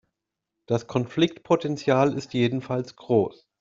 Das 0.65 0.87
Konfliktpotenzial 0.87 2.15
ist 2.17 2.33
jedenfalls 2.33 2.95
groß. 2.95 3.45